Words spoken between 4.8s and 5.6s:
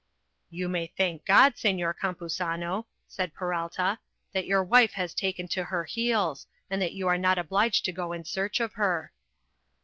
has taken